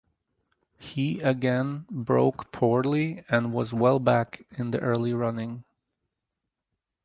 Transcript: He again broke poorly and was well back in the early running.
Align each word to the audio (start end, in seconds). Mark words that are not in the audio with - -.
He 0.79 1.19
again 1.19 1.85
broke 1.91 2.51
poorly 2.51 3.23
and 3.29 3.53
was 3.53 3.71
well 3.71 3.99
back 3.99 4.47
in 4.57 4.71
the 4.71 4.79
early 4.79 5.13
running. 5.13 5.63